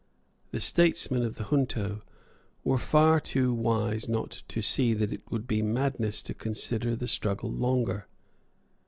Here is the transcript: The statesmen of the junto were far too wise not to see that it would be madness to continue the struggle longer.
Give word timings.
The 0.49 0.59
statesmen 0.59 1.21
of 1.21 1.35
the 1.35 1.43
junto 1.51 2.01
were 2.63 2.79
far 2.79 3.19
too 3.19 3.53
wise 3.53 4.09
not 4.09 4.41
to 4.47 4.59
see 4.59 4.95
that 4.95 5.13
it 5.13 5.21
would 5.29 5.45
be 5.45 5.61
madness 5.61 6.23
to 6.23 6.33
continue 6.33 6.95
the 6.95 7.07
struggle 7.07 7.51
longer. 7.51 8.07